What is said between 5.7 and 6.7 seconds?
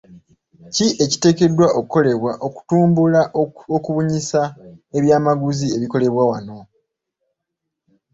ebikolebwa wano?